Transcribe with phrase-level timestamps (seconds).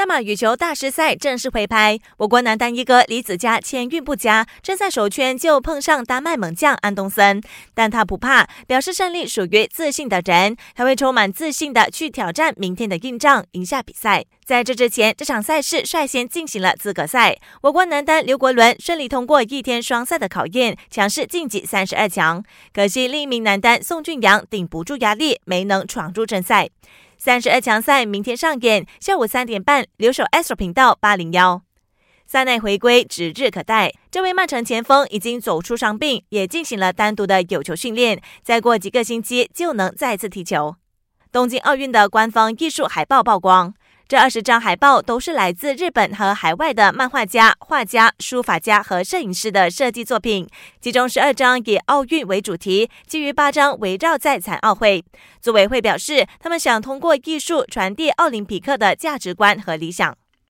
[0.00, 7.42] 大马羽球大师赛正式回拍，我国男单一哥李子嘉签运不佳，正在首圈就碰上丹麦猛将安东森，
[7.74, 14.24] 但他不怕，表示胜利属于自信的人，他会充满自信的去挑战明天的硬仗，赢下比赛。
[14.42, 22.42] 在这之前，这场赛事率先进行了资格赛，我国男单刘国伦顺利通过一天双赛的考验，强势晋级三十二强。
[22.72, 26.70] 可惜另一名男单宋俊阳顶不住压力，没能闯入正赛。
[27.22, 31.60] 三十二强赛明天上演，下午三点半，留守 Astro 频道八零幺。
[32.26, 33.92] 赛内回归指日可待。
[34.10, 40.76] 这位曼城前锋已经走出伤病，也进行了单独的有球训练，再过几个星期就能再次踢球。
[41.30, 43.74] 东京奥运的官方艺术海报曝光。
[44.10, 50.48] 这二十张海报都是来自日本和海外的漫画家、画家、书法家和摄影师的设计作品，
[50.80, 55.04] 其中十二张以奥运为主题，其余八张围绕在残奥会。
[55.40, 60.18] 组委会表示，他们想通过艺术传递奥林匹克的价值观和理想。